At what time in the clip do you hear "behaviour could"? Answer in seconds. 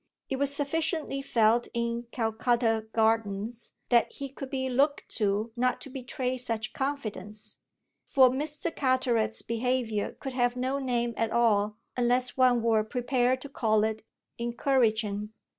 9.43-10.33